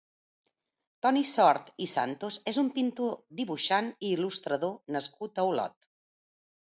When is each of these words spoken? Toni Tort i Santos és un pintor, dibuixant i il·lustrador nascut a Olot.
Toni 1.05 1.21
Tort 1.31 1.67
i 1.85 1.89
Santos 1.91 2.39
és 2.53 2.59
un 2.63 2.71
pintor, 2.79 3.13
dibuixant 3.43 3.93
i 4.09 4.13
il·lustrador 4.17 4.75
nascut 4.97 5.43
a 5.43 5.47
Olot. 5.51 5.79